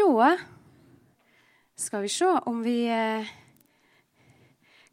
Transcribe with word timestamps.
da 0.00 0.36
skal 1.76 2.02
vi 2.02 2.08
se 2.08 2.28
om 2.48 2.60
vi 2.64 2.86
eh, 2.88 3.28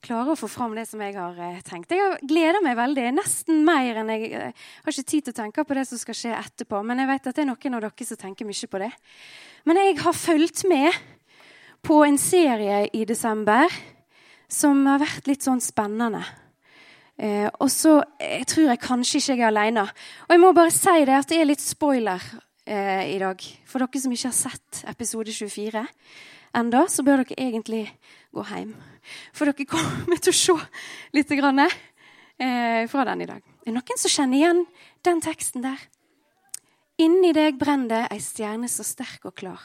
klarer 0.03 0.33
å 0.33 0.39
få 0.39 0.49
fram 0.51 0.75
det 0.75 0.85
som 0.89 1.01
jeg 1.03 1.15
har 1.15 1.37
eh, 1.39 1.59
tenkt. 1.65 1.91
Jeg 1.95 2.19
gleder 2.27 2.63
meg 2.63 2.77
veldig. 2.79 3.05
Nesten 3.15 3.63
mer 3.67 4.01
enn 4.01 4.11
jeg 4.11 4.31
jeg 4.31 4.53
har 4.53 4.93
ikke 4.93 5.11
tid 5.11 5.27
til 5.27 5.35
å 5.35 5.37
tenke 5.41 5.65
på 5.67 5.77
det 5.77 5.85
som 5.87 6.01
skal 6.01 6.17
skje 6.17 6.33
etterpå. 6.35 6.81
Men 6.83 7.03
jeg 7.03 7.11
vet 7.11 7.29
at 7.29 7.37
det 7.37 7.45
er 7.45 7.49
noen 7.51 7.77
av 7.77 7.85
dere 7.85 8.07
som 8.09 8.19
tenker 8.19 8.47
mye 8.47 8.71
på 8.71 8.81
det. 8.83 8.91
Men 9.67 9.79
jeg 9.81 9.99
har 10.03 10.17
fulgt 10.17 10.65
med 10.67 10.99
på 11.87 12.01
en 12.03 12.19
serie 12.19 12.81
i 12.91 13.05
desember 13.07 13.71
som 14.51 14.83
har 14.87 15.03
vært 15.03 15.27
litt 15.27 15.47
sånn 15.47 15.63
spennende. 15.63 16.23
Eh, 17.17 17.47
og 17.47 17.71
så 17.71 18.01
tror 18.47 18.73
jeg 18.73 18.83
kanskje 18.83 19.21
ikke 19.21 19.37
jeg 19.37 19.45
er 19.45 19.51
alene. 19.53 19.87
Og 20.27 20.35
jeg 20.35 20.43
må 20.43 20.51
bare 20.55 20.75
si 20.75 20.99
det 21.07 21.15
at 21.15 21.31
det 21.31 21.41
er 21.41 21.49
litt 21.51 21.63
spoiler 21.63 22.27
eh, 22.67 23.15
i 23.15 23.19
dag. 23.21 23.41
For 23.65 23.83
dere 23.83 24.01
som 24.01 24.13
ikke 24.13 24.29
har 24.29 24.35
sett 24.35 24.83
episode 24.91 25.33
24 25.33 25.83
enda, 26.57 26.85
så 26.91 27.05
bør 27.05 27.23
dere 27.23 27.39
egentlig 27.47 27.85
gå 28.35 28.45
hjem. 28.51 28.73
For 29.35 29.49
dere 29.49 29.67
kommer 29.69 30.19
til 30.21 30.33
å 30.33 30.37
se 30.37 30.57
litt 31.15 31.31
grann, 31.39 31.63
eh, 31.63 32.87
fra 32.91 33.05
den 33.05 33.21
i 33.23 33.29
dag. 33.29 33.41
Er 33.41 33.71
det 33.71 33.75
noen 33.75 33.99
som 33.99 34.11
kjenner 34.11 34.37
igjen 34.37 34.65
den 35.03 35.21
teksten 35.21 35.63
der? 35.63 35.79
Inni 36.97 37.33
deg 37.33 37.59
brenner 37.59 37.87
det 37.87 38.03
ei 38.11 38.19
stjerne 38.19 38.67
så 38.67 38.83
sterk 38.83 39.25
og 39.29 39.35
klar. 39.35 39.61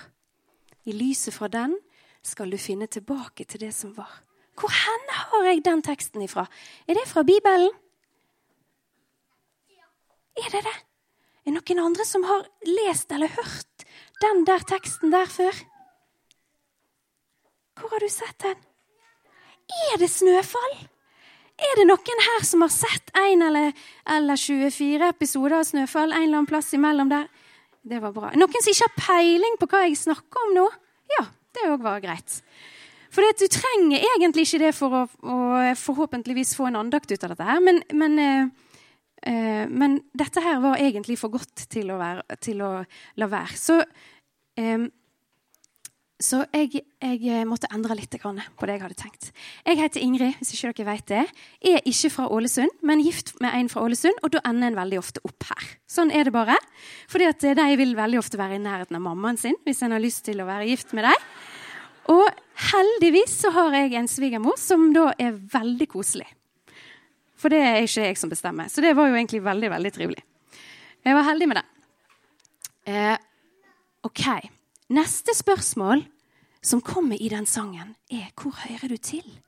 I 0.85 0.93
lyset 0.93 1.33
fra 1.35 1.49
den 1.49 1.79
skal 2.23 2.51
du 2.51 2.59
finne 2.59 2.87
tilbake 2.87 3.47
til 3.49 3.61
det 3.61 3.73
som 3.75 3.95
var. 3.97 4.21
Hvor 4.59 4.69
hen 4.69 5.07
har 5.17 5.47
jeg 5.49 5.65
den 5.65 5.83
teksten 5.83 6.23
ifra? 6.23 6.47
Er 6.87 6.95
det 6.95 7.09
fra 7.09 7.23
Bibelen? 7.23 7.73
Er 10.37 10.51
det 10.53 10.65
det? 10.65 10.92
Er 11.43 11.51
det 11.51 11.59
noen 11.59 11.85
andre 11.89 12.07
som 12.07 12.25
har 12.29 12.47
lest 12.69 13.13
eller 13.13 13.33
hørt 13.35 13.87
den 14.23 14.45
der 14.47 14.63
teksten 14.69 15.11
der 15.11 15.27
før? 15.27 15.57
Hvor 17.81 17.91
har 17.91 18.05
du 18.05 18.11
sett 18.13 18.39
den? 18.45 18.59
Er 19.93 19.99
det 19.99 20.11
snøfall? 20.13 20.75
Er 21.63 21.79
det 21.79 21.87
noen 21.89 22.23
her 22.27 22.45
som 22.47 22.63
har 22.65 22.73
sett 22.73 23.11
en 23.19 23.43
eller, 23.49 23.73
eller 24.09 24.39
24 24.39 25.09
episoder 25.13 25.59
av 25.61 25.67
Snøfall 25.69 26.11
en 26.11 26.25
eller 26.25 26.41
annen 26.41 26.51
plass 26.51 26.73
imellom 26.75 27.11
der? 27.13 27.29
Det 27.83 27.99
var 28.03 28.15
bra. 28.15 28.31
Noen 28.39 28.63
som 28.63 28.73
ikke 28.73 28.89
har 28.89 29.01
peiling 29.01 29.59
på 29.61 29.69
hva 29.71 29.83
jeg 29.85 29.99
snakker 30.01 30.47
om 30.47 30.55
nå? 30.57 30.67
Ja, 31.17 31.27
det 31.55 31.69
òg 31.71 31.85
var 31.85 32.03
greit. 32.03 32.41
For 33.13 33.27
du 33.37 33.47
trenger 33.53 34.01
egentlig 34.15 34.47
ikke 34.47 34.63
det 34.63 34.73
for 34.77 35.03
å, 35.03 35.05
å, 35.29 35.39
forhåpentligvis 35.77 36.55
få 36.57 36.71
en 36.71 36.79
andakt 36.81 37.13
ut 37.13 37.27
av 37.27 37.35
dette 37.35 37.49
her. 37.49 37.61
Men, 37.65 37.83
men, 37.93 38.17
eh, 39.27 39.63
eh, 39.63 39.69
men 39.71 40.01
dette 40.15 40.43
her 40.45 40.61
var 40.63 40.81
egentlig 40.83 41.19
for 41.21 41.33
godt 41.35 41.69
til 41.73 41.93
å, 41.93 42.01
være, 42.01 42.41
til 42.43 42.63
å 42.65 42.73
la 43.21 43.31
være. 43.31 43.59
Så 43.59 43.79
eh, 44.59 44.91
så 46.23 46.45
jeg, 46.55 46.85
jeg, 47.03 47.47
måtte 47.51 47.67
endre 47.75 47.97
litt 47.99 48.15
på 48.15 48.67
det 48.69 48.77
jeg 48.77 48.83
hadde 48.85 48.99
tenkt. 48.99 49.31
Jeg 49.67 49.79
heter 49.81 50.03
Ingrid, 50.05 50.37
hvis 50.39 50.53
ikke 50.55 50.71
dere 50.71 50.87
vet 50.93 51.07
det. 51.11 51.23
Jeg 51.65 51.81
er 51.81 51.89
ikke 51.91 52.11
fra 52.15 52.27
Ålesund, 52.31 52.77
men 52.87 53.03
gift 53.03 53.33
med 53.43 53.57
en 53.59 53.71
fra 53.73 53.83
Ålesund, 53.83 54.21
og 54.23 54.31
da 54.35 54.43
ender 54.47 54.71
en 54.71 54.79
veldig 54.79 55.01
ofte 55.01 55.23
opp 55.27 55.49
her. 55.51 55.73
Sånn 55.91 56.13
er 56.15 56.29
det 56.29 56.35
bare. 56.35 56.55
Fordi 57.11 57.27
at 57.27 57.43
de 57.59 57.67
vil 57.81 57.97
veldig 57.99 58.21
ofte 58.23 58.39
være 58.39 58.61
i 58.61 58.63
nærheten 58.63 59.01
av 59.01 59.03
mammaen 59.09 59.41
sin 59.41 59.59
hvis 59.67 59.83
en 59.83 59.97
har 59.97 60.05
lyst 60.05 60.23
til 60.29 60.43
å 60.43 60.47
være 60.47 60.69
gift 60.71 60.95
med 60.95 61.09
dem. 61.11 61.27
Og 62.15 62.25
heldigvis 62.71 63.35
så 63.43 63.53
har 63.55 63.75
jeg 63.81 63.99
en 63.99 64.11
svigermor 64.11 64.59
som 64.61 64.91
da 64.95 65.11
er 65.19 65.35
veldig 65.35 65.91
koselig. 65.91 66.31
For 67.43 67.51
det 67.51 67.59
er 67.59 67.83
ikke 67.83 68.07
jeg 68.07 68.21
som 68.21 68.31
bestemmer. 68.31 68.71
Så 68.71 68.85
det 68.85 68.95
var 68.95 69.11
jo 69.11 69.19
egentlig 69.19 69.43
veldig, 69.43 69.71
veldig 69.75 69.93
trivelig. 69.95 70.23
Jeg 71.03 71.19
var 71.19 71.27
heldig 71.27 71.49
med 71.51 71.59
det. 71.59 71.67
Eh, 72.87 73.17
OK. 74.07 74.27
Neste 74.95 75.35
spørsmål 75.35 76.05
som 76.63 76.83
kommer 76.85 77.19
i 77.19 77.29
den 77.29 77.47
sangen, 77.47 77.97
er 78.11 78.31
'Hvor 78.37 78.55
hører 78.55 78.89
du 78.89 78.97
til?' 78.97 79.41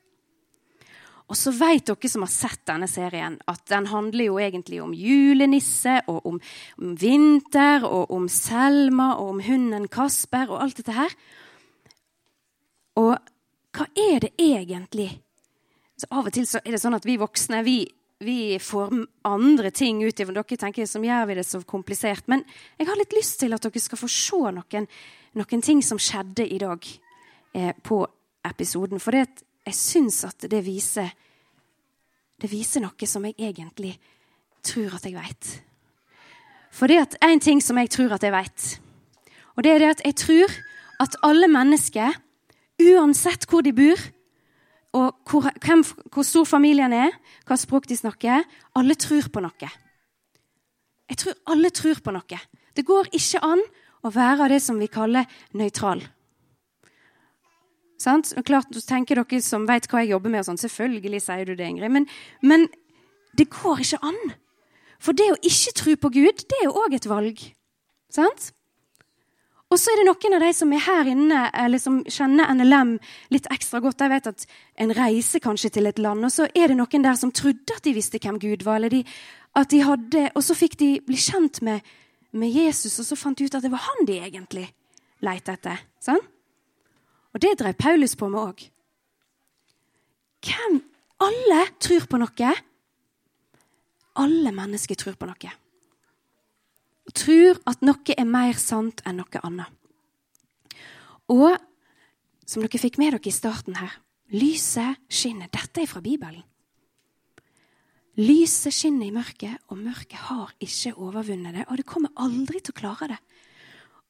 Og 1.28 1.36
så 1.36 1.50
vet 1.56 1.86
dere 1.86 2.08
som 2.08 2.22
har 2.22 2.28
sett 2.28 2.66
denne 2.66 2.88
serien, 2.88 3.38
at 3.48 3.64
den 3.68 3.86
handler 3.86 4.24
jo 4.24 4.38
egentlig 4.38 4.82
om 4.82 4.92
julenisse 4.92 6.02
og 6.06 6.26
om, 6.26 6.40
om 6.78 6.96
vinter 7.00 7.84
og 7.84 8.10
om 8.10 8.28
Selma 8.28 9.14
og 9.14 9.28
om 9.28 9.40
hunden 9.40 9.88
Kasper 9.88 10.50
og 10.50 10.62
alt 10.62 10.76
dette 10.76 10.92
her. 10.92 11.08
Og 12.96 13.16
hva 13.72 13.86
er 13.96 14.20
det 14.20 14.34
egentlig? 14.38 15.23
Så 16.04 16.18
Av 16.18 16.26
og 16.28 16.34
til 16.36 16.44
så 16.44 16.60
er 16.60 16.74
det 16.74 16.82
sånn 16.82 16.96
at 16.98 17.06
vi 17.08 17.14
voksne 17.16 17.62
vi, 17.64 17.78
vi 18.20 18.58
får 18.60 18.90
andre 19.24 19.70
ting 19.72 20.02
ut 20.04 20.18
i 20.20 20.26
Dere 20.26 20.56
tenker 20.60 20.88
som 20.88 21.04
gjør 21.04 21.30
vi 21.30 21.36
det 21.38 21.44
så 21.48 21.62
komplisert. 21.64 22.26
Men 22.28 22.42
jeg 22.76 22.88
har 22.90 22.98
litt 22.98 23.14
lyst 23.16 23.38
til 23.40 23.56
at 23.56 23.64
dere 23.64 23.80
skal 23.80 24.00
få 24.02 24.08
se 24.12 24.40
noen, 24.52 24.88
noen 25.32 25.62
ting 25.64 25.80
som 25.80 25.96
skjedde 25.96 26.44
i 26.44 26.58
dag 26.60 26.88
eh, 27.56 27.72
på 27.80 28.02
episoden. 28.44 29.00
For 29.00 29.16
det, 29.16 29.46
jeg 29.64 29.78
syns 29.78 30.18
at 30.28 30.44
det 30.50 30.60
viser, 30.66 31.08
det 32.36 32.50
viser 32.52 32.84
noe 32.84 33.08
som 33.08 33.24
jeg 33.24 33.38
egentlig 33.38 33.94
tror 34.60 34.98
at 34.98 35.08
jeg 35.08 35.16
veit. 35.16 35.54
For 36.74 36.90
det 36.90 37.00
er 37.00 37.30
én 37.30 37.40
ting 37.40 37.64
som 37.64 37.80
jeg 37.80 37.94
tror 37.96 38.12
at 38.18 38.28
jeg 38.28 38.34
veit. 38.34 38.68
Og 39.56 39.64
det 39.64 39.72
er 39.72 39.80
det 39.80 39.94
at 39.94 40.04
jeg 40.04 40.20
tror 40.20 40.58
at 41.00 41.16
alle 41.24 41.48
mennesker, 41.48 42.12
uansett 42.92 43.48
hvor 43.48 43.64
de 43.64 43.72
bor, 43.72 44.04
og 44.94 45.28
hvor, 45.28 45.48
hvem, 45.64 45.82
hvor 46.14 46.26
stor 46.26 46.46
familien 46.46 46.92
er, 46.94 47.14
hva 47.48 47.58
språk 47.58 47.88
de 47.90 47.96
snakker, 47.98 48.44
alle 48.78 48.94
tror 48.98 49.26
på 49.32 49.42
noe. 49.42 49.70
Jeg 51.10 51.20
tror 51.20 51.38
alle 51.52 51.70
tror 51.74 52.00
på 52.04 52.14
noe. 52.14 52.38
Det 52.74 52.86
går 52.86 53.10
ikke 53.14 53.42
an 53.44 53.62
å 54.04 54.12
være 54.14 54.52
det 54.54 54.60
som 54.62 54.78
vi 54.78 54.90
kaller 54.92 55.26
nøytral. 55.56 56.02
Sant? 58.00 58.32
Og 58.38 58.46
klart, 58.46 58.72
tenker 58.86 59.20
dere 59.20 59.42
som 59.44 59.66
vet 59.68 59.86
hva 59.90 60.02
jeg 60.02 60.12
jobber 60.12 60.32
med, 60.32 60.42
og 60.42 60.48
sånn, 60.50 60.60
selvfølgelig 60.60 61.22
sier 61.24 61.46
du 61.48 61.54
det, 61.54 61.68
Ingrid. 61.70 61.92
Men, 61.94 62.08
men, 62.44 62.66
det 63.34 63.48
går 63.50 63.82
ikke 63.82 64.02
an. 64.06 64.20
For 65.02 65.16
det 65.16 65.30
å 65.32 65.40
ikke 65.42 65.74
tro 65.74 65.94
på 66.04 66.10
Gud, 66.20 66.44
det 66.46 66.60
er 66.60 66.68
jo 66.68 66.76
òg 66.84 66.94
et 66.96 67.08
valg. 67.10 67.40
Sant? 68.14 68.52
Og 69.72 69.80
så 69.80 69.90
er 69.90 70.00
det 70.00 70.06
noen 70.06 70.36
av 70.36 70.44
de 70.44 70.50
som 70.54 70.72
er 70.76 70.82
her 70.84 71.08
inne, 71.10 71.38
eller 71.64 71.80
som 71.82 72.02
kjenner 72.04 72.52
NLM 72.54 72.92
litt 73.34 73.48
ekstra 73.50 73.80
godt. 73.82 73.98
De 74.02 74.10
vet 74.12 74.28
at 74.30 74.44
en 74.84 74.92
reiser 74.94 75.42
kanskje 75.42 75.72
til 75.74 75.88
et 75.90 75.98
land, 75.98 76.22
og 76.26 76.30
så 76.30 76.46
er 76.54 76.70
det 76.70 76.76
noen 76.78 77.06
der 77.06 77.18
som 77.18 77.32
trodde 77.34 77.74
at 77.74 77.82
de 77.86 77.94
visste 77.96 78.20
hvem 78.22 78.38
Gud 78.42 78.62
var. 78.66 78.76
eller 78.76 78.92
de, 78.92 79.02
at 79.54 79.70
de 79.70 79.80
hadde, 79.82 80.30
Og 80.34 80.42
så 80.44 80.54
fikk 80.54 80.78
de 80.78 81.00
bli 81.00 81.16
kjent 81.16 81.62
med, 81.62 81.80
med 82.32 82.50
Jesus, 82.50 82.98
og 82.98 83.06
så 83.06 83.16
fant 83.16 83.38
de 83.38 83.48
ut 83.48 83.54
at 83.54 83.62
det 83.62 83.72
var 83.72 83.82
han 83.88 84.06
de 84.06 84.20
egentlig 84.20 84.68
lette 85.24 85.52
etter. 85.52 85.82
Sånn? 86.00 86.22
Og 87.34 87.40
det 87.42 87.58
drev 87.58 87.74
Paulus 87.74 88.14
på 88.14 88.28
med 88.28 88.40
òg. 88.40 88.68
Alle 91.24 91.60
tror 91.80 92.06
på 92.10 92.20
noe. 92.20 92.54
Alle 94.20 94.52
mennesker 94.54 94.98
tror 94.98 95.16
på 95.18 95.26
noe. 95.26 95.52
Og 97.04 97.16
tror 97.16 97.60
at 97.68 97.84
noe 97.84 98.16
er 98.16 98.28
mer 98.28 98.56
sant 98.60 99.02
enn 99.04 99.20
noe 99.20 99.44
annet. 99.44 99.70
Og 101.32 101.52
som 102.44 102.64
dere 102.64 102.80
fikk 102.80 102.98
med 103.00 103.14
dere 103.14 103.30
i 103.30 103.34
starten 103.34 103.78
her 103.80 104.00
lyset 104.34 105.00
skinner. 105.12 105.50
Dette 105.52 105.82
er 105.82 105.90
fra 105.90 106.02
Bibelen. 106.04 106.42
Lyset 108.20 108.74
skinner 108.74 109.08
i 109.08 109.14
mørket, 109.14 109.58
og 109.72 109.80
mørket 109.80 110.20
har 110.28 110.52
ikke 110.62 110.94
overvunnet 110.94 111.56
det. 111.56 111.64
Og 111.68 111.80
det 111.80 111.86
kommer 111.88 112.14
aldri 112.22 112.60
til 112.62 112.74
å 112.74 112.78
klare 112.78 113.10
det. 113.10 113.20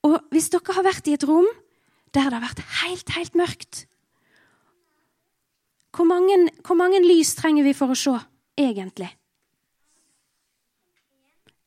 Og 0.05 0.19
hvis 0.35 0.51
dere 0.53 0.77
har 0.77 0.85
vært 0.85 1.09
i 1.09 1.17
et 1.17 1.27
rom 1.29 1.49
der 2.15 2.29
det 2.29 2.37
har 2.37 2.45
vært 2.45 2.61
helt, 2.85 3.09
helt 3.17 3.35
mørkt. 3.35 3.87
Hvor 5.95 6.07
mange, 6.07 6.37
hvor 6.67 6.79
mange 6.79 7.01
lys 7.03 7.33
trenger 7.39 7.67
vi 7.67 7.73
for 7.75 7.91
å 7.91 7.99
se, 7.99 8.15
egentlig? 8.59 9.09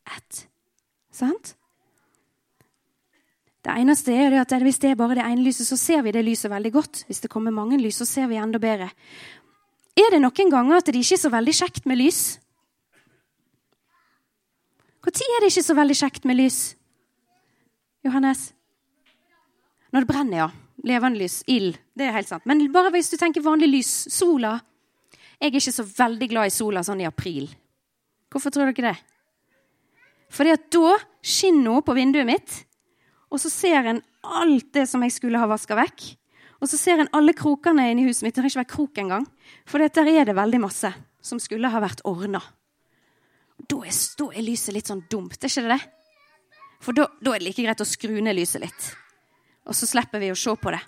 Ett. 0.08 0.46
Sant? 1.18 1.56
Det 3.66 3.74
eneste 3.74 4.14
er 4.14 4.36
at 4.40 4.54
Hvis 4.64 4.80
det 4.80 4.92
er 4.92 5.00
bare 5.00 5.16
det 5.18 5.26
ene 5.26 5.44
lyset, 5.44 5.68
så 5.68 5.76
ser 5.76 6.02
vi 6.06 6.12
det 6.12 6.24
lyset 6.24 6.52
veldig 6.52 6.72
godt. 6.72 7.04
Hvis 7.08 7.20
det 7.20 7.30
kommer 7.30 7.52
mange 7.52 7.78
lys, 7.78 7.98
så 7.98 8.06
ser 8.06 8.28
vi 8.28 8.38
enda 8.38 8.60
bedre. 8.60 8.92
Er 9.98 10.14
det 10.14 10.22
noen 10.22 10.52
ganger 10.52 10.78
at 10.78 10.86
det 10.86 10.96
ikke 10.96 11.18
er 11.18 11.26
så 11.26 11.34
veldig 11.34 11.56
kjekt 11.58 11.86
med 11.90 11.98
lys? 11.98 12.40
Når 15.08 15.24
er 15.24 15.42
det 15.42 15.52
ikke 15.52 15.64
så 15.64 15.76
veldig 15.76 15.96
kjekt 15.96 16.26
med 16.26 16.36
lys? 16.36 16.76
Johannes? 18.06 18.54
Når 19.92 20.04
det 20.04 20.08
brenner, 20.08 20.38
ja. 20.38 20.48
Levende 20.84 21.20
lys. 21.20 21.42
Ild. 21.48 21.78
Det 21.98 22.06
er 22.06 22.16
helt 22.16 22.30
sant. 22.30 22.46
Men 22.46 22.72
bare 22.72 22.92
hvis 22.94 23.10
du 23.10 23.18
tenker 23.18 23.42
vanlig 23.42 23.70
lys. 23.72 23.92
Sola. 24.14 24.60
Jeg 25.40 25.48
er 25.50 25.56
ikke 25.56 25.72
så 25.74 25.86
veldig 25.88 26.30
glad 26.30 26.50
i 26.50 26.54
sola 26.54 26.84
sånn 26.84 27.02
i 27.02 27.08
april. 27.08 27.48
Hvorfor 28.30 28.54
tror 28.54 28.72
dere 28.72 28.92
det? 28.92 29.17
Fordi 30.34 30.54
at 30.56 30.68
da 30.74 30.98
skinner 31.24 31.78
hun 31.78 31.86
på 31.86 31.96
vinduet 31.98 32.28
mitt, 32.28 32.56
og 33.32 33.42
så 33.44 33.52
ser 33.52 33.88
en 33.90 34.02
alt 34.24 34.72
det 34.76 34.86
som 34.90 35.04
jeg 35.04 35.16
skulle 35.16 35.40
ha 35.40 35.50
vaska 35.50 35.76
vekk. 35.78 36.06
Og 36.64 36.70
så 36.72 36.80
ser 36.80 37.02
en 37.04 37.12
alle 37.16 37.36
krokene 37.38 37.86
inni 37.92 38.08
huset 38.08 38.26
mitt. 38.26 38.36
Det 38.36 38.42
trenger 38.42 38.54
ikke 38.56 38.64
være 38.64 38.74
krok 38.74 39.02
engang. 39.04 39.26
For 39.70 39.84
der 39.84 40.10
er 40.10 40.26
det 40.26 40.38
veldig 40.38 40.62
masse 40.64 40.92
som 41.22 41.42
skulle 41.44 41.70
ha 41.70 41.82
vært 41.84 42.04
ordna. 42.08 42.42
Da 43.68 43.82
er, 43.84 43.94
da 43.94 44.30
er 44.32 44.46
lyset 44.46 44.76
litt 44.76 44.90
sånn 44.90 45.06
dumt, 45.10 45.38
er 45.42 45.50
ikke 45.50 45.66
det 45.66 45.76
det? 45.76 45.82
For 46.84 46.98
da, 46.98 47.08
da 47.22 47.34
er 47.34 47.42
det 47.42 47.50
like 47.50 47.66
greit 47.66 47.82
å 47.82 47.90
skru 47.90 48.20
ned 48.22 48.38
lyset 48.38 48.62
litt. 48.62 48.90
Og 49.68 49.76
så 49.76 49.90
slipper 49.90 50.22
vi 50.22 50.32
å 50.32 50.38
se 50.38 50.54
på 50.54 50.74
det. 50.74 50.82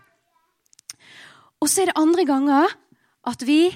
Og 1.59 1.67
så 1.67 1.83
er 1.83 1.89
det 1.89 1.99
andre 1.99 2.25
ganger 2.29 2.75
at 3.27 3.43
vi 3.43 3.67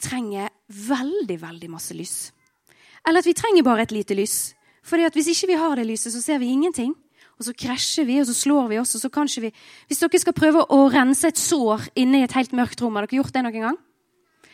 trenger 0.00 0.48
veldig, 0.66 1.36
veldig 1.42 1.68
masse 1.70 1.94
lys. 1.94 2.16
Eller 3.06 3.22
at 3.22 3.28
vi 3.28 3.36
trenger 3.36 3.66
bare 3.66 3.84
et 3.84 3.94
lite 3.94 4.16
lys. 4.16 4.54
Fordi 4.90 5.06
at 5.06 5.14
Hvis 5.14 5.30
ikke 5.30 5.52
vi 5.52 5.60
har 5.60 5.78
det 5.78 5.86
lyset, 5.86 6.12
så 6.12 6.22
ser 6.22 6.38
vi 6.42 6.50
ingenting. 6.50 6.94
Og 7.38 7.46
så 7.46 7.54
krasjer 7.56 8.04
vi, 8.04 8.18
og 8.20 8.26
så 8.26 8.34
slår 8.34 8.66
vi 8.68 8.78
oss. 8.78 8.94
og 8.94 9.00
så 9.00 9.08
kanskje 9.08 9.42
vi... 9.46 9.52
Hvis 9.88 10.02
dere 10.02 10.18
skal 10.20 10.36
prøve 10.36 10.66
å 10.66 10.90
rense 10.92 11.28
et 11.28 11.38
sår 11.38 11.86
inne 11.96 12.20
i 12.20 12.26
et 12.26 12.34
helt 12.36 12.52
mørkt 12.52 12.82
rom, 12.82 12.98
har 12.98 13.06
dere 13.06 13.22
gjort 13.22 13.32
det 13.32 13.44
noen 13.46 13.64
gang? 13.64 13.78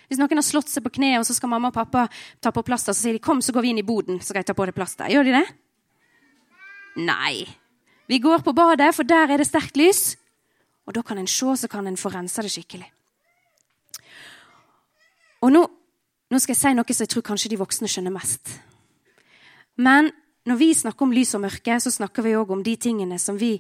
Hvis 0.07 0.21
noen 0.21 0.39
har 0.39 0.47
slått 0.47 0.71
seg 0.71 0.85
på 0.85 0.93
kneet, 1.01 1.19
og 1.19 1.27
så 1.27 1.35
skal 1.35 1.51
mamma 1.51 1.73
og 1.73 1.75
pappa 1.75 2.05
ta 2.39 2.53
på 2.55 2.63
plaster, 2.63 2.95
så 2.95 3.09
sier 3.09 3.17
de 3.17 3.19
'kom, 3.19 3.41
så 3.43 3.53
går 3.53 3.63
vi 3.63 3.71
inn 3.71 3.83
i 3.83 3.83
boden', 3.83 4.21
så 4.21 4.31
skal 4.31 4.45
jeg 4.45 4.47
ta 4.47 4.55
på 4.55 4.67
det 4.67 4.75
plasteret. 4.75 5.11
Gjør 5.11 5.25
de 5.25 5.33
det? 5.33 5.47
Nei. 6.97 7.47
Vi 8.07 8.19
går 8.19 8.45
på 8.45 8.55
badet, 8.55 8.95
for 8.95 9.03
der 9.03 9.33
er 9.33 9.39
det 9.39 9.47
sterkt 9.49 9.77
lys. 9.77 10.17
Og 10.87 10.95
da 10.95 11.03
kan 11.03 11.19
en 11.19 11.27
se, 11.27 11.57
så 11.57 11.69
kan 11.69 11.87
en 11.87 11.97
få 11.97 12.11
rensa 12.15 12.43
det 12.43 12.53
skikkelig. 12.53 12.87
Og 15.43 15.51
nå, 15.53 15.67
nå, 16.31 16.39
skal 16.39 16.55
jeg 16.55 16.61
si 16.61 16.75
noe 16.75 16.95
som 16.95 17.05
jeg 17.05 17.09
tror 17.09 17.23
kanskje 17.23 17.51
de 17.51 17.59
voksne 17.59 17.89
skjønner 17.89 18.15
mest. 18.15 18.61
Men 19.77 20.13
når 20.47 20.59
vi 20.61 20.71
snakker 20.75 21.07
om 21.07 21.15
lys 21.15 21.35
og 21.35 21.43
mørke, 21.43 21.79
så 21.83 21.91
snakker 21.91 22.23
vi 22.23 22.37
òg 22.39 22.53
om 22.55 22.63
de 22.63 22.77
tingene 22.77 23.19
som 23.19 23.39
vi 23.41 23.59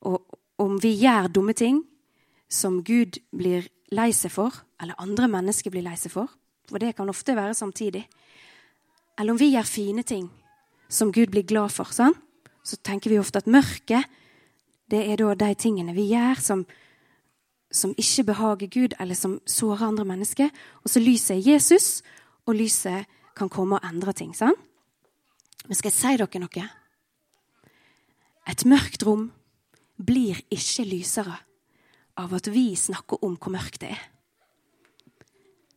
og, 0.00 0.22
Om 0.60 0.76
vi 0.76 0.90
gjør 0.92 1.28
dumme 1.32 1.54
ting 1.56 1.78
som 2.48 2.82
Gud 2.84 3.16
blir 3.32 3.64
lei 3.96 4.10
seg 4.12 4.28
for, 4.34 4.52
eller 4.76 4.98
andre 5.00 5.24
mennesker 5.28 5.72
blir 5.72 5.86
lei 5.86 5.94
seg 5.96 6.12
for, 6.12 6.28
for 6.68 6.78
det 6.78 6.92
kan 6.96 7.08
ofte 7.08 7.32
være 7.32 7.54
samtidig, 7.54 8.02
eller 9.18 9.32
om 9.32 9.38
vi 9.40 9.54
gjør 9.54 9.64
fine 9.64 10.02
ting 10.02 10.28
som 10.88 11.12
Gud 11.12 11.32
blir 11.32 11.48
glad 11.48 11.72
for, 11.72 11.88
sånn? 11.88 12.12
så 12.62 12.76
tenker 12.84 13.10
vi 13.10 13.18
ofte 13.18 13.40
at 13.40 13.48
mørket 13.48 14.04
det 14.90 15.04
er 15.06 15.20
da 15.20 15.34
de 15.38 15.54
tingene 15.54 15.94
vi 15.94 16.08
gjør 16.10 16.40
som, 16.42 16.64
som 17.70 17.94
ikke 17.96 18.26
behager 18.32 18.70
Gud, 18.72 18.96
eller 18.98 19.14
som 19.14 19.38
sårer 19.46 19.86
andre 19.86 20.04
mennesker. 20.04 20.50
Og 20.82 20.90
så 20.90 21.00
lyset 21.00 21.36
er 21.36 21.52
Jesus, 21.52 22.02
og 22.46 22.58
lyset 22.58 23.06
kan 23.38 23.48
komme 23.48 23.78
og 23.78 23.86
endre 23.86 24.12
ting. 24.12 24.34
sant? 24.34 24.58
Men 25.68 25.76
skal 25.78 25.90
jeg 25.90 25.98
si 25.98 26.16
dere 26.20 26.42
noe? 26.42 26.64
Et 28.50 28.64
mørkt 28.66 29.04
rom 29.06 29.28
blir 30.00 30.40
ikke 30.50 30.86
lysere 30.88 31.36
av 32.20 32.32
at 32.36 32.48
vi 32.50 32.72
snakker 32.76 33.22
om 33.24 33.36
hvor 33.36 33.52
mørkt 33.54 33.82
det 33.84 33.92
er. 33.94 34.02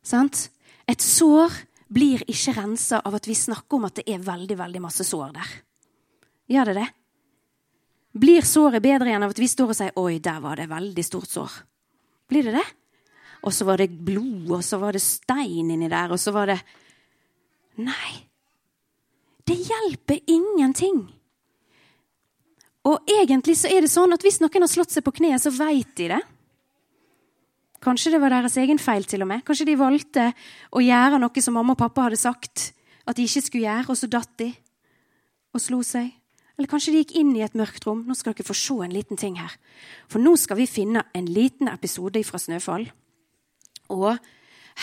Sant? 0.03 0.50
Et 0.89 1.00
sår 1.00 1.53
blir 1.94 2.24
ikke 2.27 2.56
rensa 2.57 3.00
av 3.06 3.15
at 3.19 3.27
vi 3.30 3.35
snakker 3.38 3.77
om 3.77 3.88
at 3.88 4.00
det 4.00 4.07
er 4.09 4.24
veldig 4.24 4.57
veldig 4.59 4.81
masse 4.83 5.06
sår 5.07 5.35
der. 5.35 5.51
Gjør 6.51 6.71
det 6.71 6.79
det? 6.81 6.89
Blir 8.13 8.45
såret 8.45 8.83
bedre 8.83 9.09
igjen 9.09 9.25
av 9.25 9.33
at 9.33 9.41
vi 9.41 9.50
står 9.50 9.71
og 9.74 9.77
sier 9.77 9.95
'oi, 9.97 10.19
der 10.19 10.39
var 10.41 10.59
det 10.59 10.69
veldig 10.69 11.06
stort 11.06 11.29
sår'? 11.29 11.62
Blir 12.29 12.44
det 12.44 12.53
det? 12.59 12.68
Og 13.44 13.53
så 13.53 13.65
var 13.65 13.77
det 13.77 13.89
blod, 13.89 14.51
og 14.51 14.63
så 14.63 14.77
var 14.79 14.94
det 14.94 15.01
stein 15.01 15.71
inni 15.71 15.89
der, 15.89 16.12
og 16.12 16.19
så 16.19 16.31
var 16.31 16.47
det 16.53 16.62
Nei. 17.77 18.29
Det 19.47 19.57
hjelper 19.59 20.21
ingenting. 20.29 21.03
Og 22.83 23.11
egentlig 23.19 23.55
så 23.59 23.71
er 23.71 23.83
det 23.83 23.91
sånn 23.91 24.11
at 24.15 24.23
hvis 24.23 24.41
noen 24.43 24.65
har 24.65 24.71
slått 24.71 24.91
seg 24.91 25.05
på 25.05 25.15
kneet, 25.19 25.43
så 25.43 25.51
veit 25.55 25.91
de 25.99 26.09
det. 26.11 26.21
Kanskje 27.83 28.13
det 28.13 28.21
var 28.23 28.31
deres 28.31 28.55
egen 28.59 28.79
feil, 28.79 29.03
til 29.07 29.23
og 29.25 29.29
med. 29.31 29.43
Kanskje 29.47 29.67
de 29.67 29.79
valgte 29.79 30.29
å 30.71 30.83
gjøre 30.83 31.19
noe 31.19 31.43
som 31.43 31.55
mamma 31.57 31.75
og 31.75 31.81
pappa 31.81 32.07
hadde 32.07 32.19
sagt 32.19 32.71
at 33.03 33.17
de 33.17 33.25
ikke 33.27 33.43
skulle 33.43 33.65
gjøre, 33.65 33.87
og 33.91 33.99
så 33.99 34.07
datt 34.11 34.35
de 34.39 34.49
og 35.53 35.61
slo 35.61 35.81
seg. 35.85 36.11
Eller 36.57 36.69
kanskje 36.69 36.93
de 36.93 37.01
gikk 37.01 37.15
inn 37.19 37.33
i 37.35 37.43
et 37.43 37.55
mørkt 37.57 37.85
rom. 37.87 38.03
Nå 38.07 38.15
skal 38.17 38.35
dere 38.35 38.47
få 38.47 38.55
se 38.57 38.77
en 38.85 38.93
liten 38.93 39.19
ting 39.19 39.39
her. 39.41 39.55
For 40.11 40.21
nå 40.21 40.35
skal 40.39 40.59
vi 40.59 40.69
finne 40.69 41.03
en 41.17 41.27
liten 41.27 41.71
episode 41.71 42.21
fra 42.27 42.39
Snøfall. 42.39 42.87
Og 43.93 44.13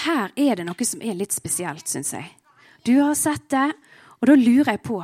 her 0.05 0.35
er 0.37 0.59
det 0.59 0.67
noe 0.67 0.87
som 0.87 1.03
er 1.03 1.17
litt 1.19 1.35
spesielt, 1.35 1.87
syns 1.89 2.13
jeg. 2.17 2.27
Du 2.87 2.97
har 2.99 3.17
sett 3.19 3.49
det, 3.53 3.71
og 4.21 4.31
da 4.31 4.37
lurer 4.37 4.75
jeg 4.75 4.85
på 4.85 5.01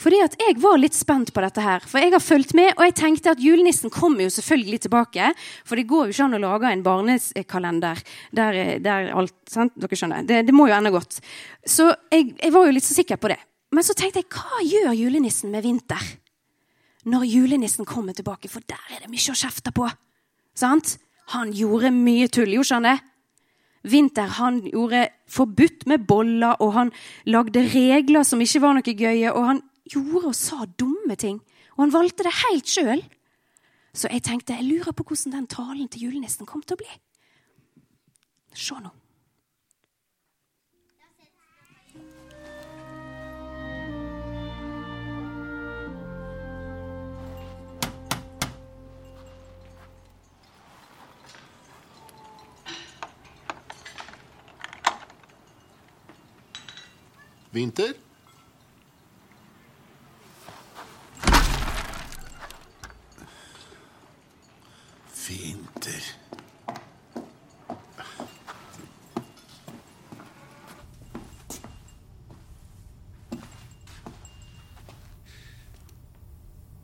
fordi 0.00 0.20
at 0.24 0.36
Jeg 0.40 0.56
var 0.62 0.78
litt 0.80 0.96
spent 0.96 1.32
på 1.34 1.42
dette, 1.44 1.60
her, 1.60 1.84
for 1.84 2.00
jeg 2.00 2.14
har 2.14 2.22
fulgt 2.24 2.54
med. 2.56 2.72
Og 2.78 2.86
jeg 2.86 2.96
tenkte 2.96 3.34
at 3.34 3.42
julenissen 3.42 3.92
kommer 3.92 4.24
jo 4.24 4.32
selvfølgelig 4.32 4.78
tilbake. 4.86 5.26
For 5.68 5.76
det 5.76 5.84
går 5.90 6.08
jo 6.08 6.14
ikke 6.14 6.24
an 6.24 6.38
å 6.38 6.40
lage 6.40 6.70
en 6.70 6.84
barnekalender 6.86 8.00
der, 8.32 8.60
der 8.80 9.10
alt 9.12 9.34
sant? 9.50 9.76
Dere 9.76 9.98
skjønner, 9.98 10.24
det, 10.24 10.46
det, 10.48 10.56
må 10.56 10.70
jo 10.70 10.76
ende 10.78 10.94
godt. 10.94 11.20
Så 11.68 11.90
jeg, 12.08 12.32
jeg 12.40 12.54
var 12.54 12.64
jo 12.64 12.74
litt 12.78 12.88
så 12.88 12.96
sikker 12.96 13.20
på 13.20 13.32
det. 13.34 13.36
Men 13.76 13.86
så 13.86 13.94
tenkte 13.98 14.22
jeg, 14.22 14.30
hva 14.32 14.64
gjør 14.64 14.96
julenissen 14.96 15.52
med 15.52 15.68
vinter? 15.68 16.08
Når 17.10 17.28
julenissen 17.28 17.88
kommer 17.88 18.16
tilbake, 18.16 18.48
for 18.48 18.64
der 18.68 18.96
er 18.96 19.04
det 19.04 19.12
mye 19.12 19.34
å 19.34 19.36
kjefte 19.36 19.72
på. 19.76 19.84
Sant? 20.56 20.96
Han 21.36 21.52
gjorde 21.54 21.92
mye 21.94 22.32
tull, 22.32 22.56
gjorde 22.56 22.80
han 22.80 22.88
det? 22.88 22.96
Vinter 23.82 24.28
han 24.36 24.60
gjorde 24.66 25.06
forbudt 25.30 25.86
med 25.88 26.04
boller, 26.08 26.58
og 26.60 26.74
han 26.76 26.92
lagde 27.24 27.62
regler 27.72 28.26
som 28.28 28.42
ikke 28.44 28.60
var 28.60 28.76
noe 28.76 28.96
gøye, 28.96 29.32
og 29.32 29.46
han 29.46 29.62
gjorde 29.88 30.32
og 30.32 30.36
sa 30.36 30.66
dumme 30.78 31.16
ting. 31.16 31.40
Og 31.76 31.86
han 31.86 31.94
valgte 31.94 32.26
det 32.26 32.36
helt 32.42 32.68
sjøl. 32.68 33.02
Så 33.96 34.10
jeg 34.12 34.22
tenkte, 34.22 34.54
jeg 34.54 34.68
lurer 34.68 34.94
på 34.94 35.06
hvordan 35.08 35.34
den 35.34 35.46
talen 35.50 35.88
til 35.88 36.06
julenissen 36.06 36.46
kom 36.46 36.62
til 36.62 36.76
å 36.76 36.82
bli. 36.82 36.92
Se 38.54 38.76
nå. 38.76 38.92
Vinter? 57.52 57.94
Vinter 65.28 66.02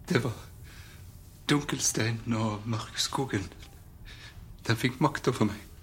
Det 0.08 0.24
var 0.24 0.32
dunkelsteinen 1.50 2.32
og 2.32 2.62
mørkskogen. 2.64 3.46
Den 4.66 4.76
fikk 4.76 5.00
makt 5.00 5.28
over 5.28 5.50
meg. 5.50 5.75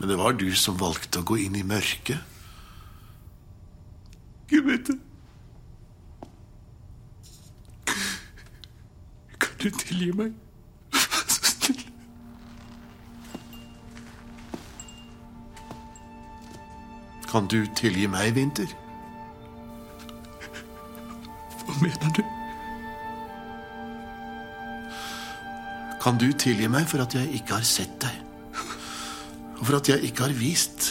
Men 0.00 0.08
det 0.08 0.16
var 0.18 0.32
du 0.32 0.48
som 0.56 0.78
valgte 0.80 1.20
å 1.20 1.26
gå 1.28 1.36
inn 1.44 1.58
i 1.60 1.66
mørket. 1.66 2.22
Gud 4.48 4.64
vet 4.64 4.86
det. 4.88 4.96
Kan 9.44 9.58
du 9.60 9.68
tilgi 9.76 10.08
meg? 10.16 10.32
Vær 10.96 11.26
så 11.28 11.50
snill. 11.50 11.82
Kan 17.28 17.52
du 17.52 17.58
tilgi 17.76 18.08
meg, 18.08 18.32
Vinter? 18.40 18.72
Hva 21.60 21.76
mener 21.84 22.16
du? 22.16 22.24
Kan 26.00 26.16
du 26.16 26.30
tilgi 26.32 26.72
meg 26.72 26.88
for 26.88 27.04
at 27.04 27.20
jeg 27.20 27.28
ikke 27.36 27.60
har 27.60 27.68
sett 27.68 28.00
deg? 28.00 28.29
Og 29.60 29.66
for 29.66 29.76
at 29.76 29.88
jeg 29.88 30.00
ikke 30.08 30.22
har 30.24 30.36
vist 30.36 30.90